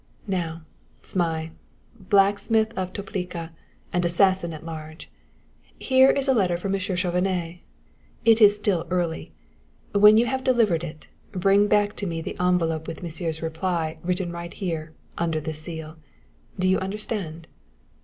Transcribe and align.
"Now, 0.25 0.63
Zmai, 1.03 1.51
blacksmith 1.93 2.73
of 2.75 2.91
Toplica, 2.91 3.51
and 3.93 4.03
assassin 4.03 4.51
at 4.51 4.65
large, 4.65 5.11
here 5.77 6.09
is 6.09 6.27
a 6.27 6.33
letter 6.33 6.57
for 6.57 6.69
Monsieur 6.69 6.95
Chauvenet. 6.95 7.59
It 8.25 8.41
is 8.41 8.55
still 8.55 8.87
early. 8.89 9.31
When 9.93 10.17
you 10.17 10.25
have 10.25 10.43
delivered 10.43 10.83
it, 10.83 11.05
bring 11.33 11.61
me 11.61 11.67
back 11.67 11.95
the 11.95 12.35
envelope 12.39 12.87
with 12.87 13.03
Monsieur's 13.03 13.43
receipt 13.43 13.99
written 14.01 14.31
right 14.31 14.55
here, 14.55 14.93
under 15.19 15.39
the 15.39 15.53
seal. 15.53 15.97
Do 16.57 16.67
you 16.67 16.79
understand?" 16.79 17.47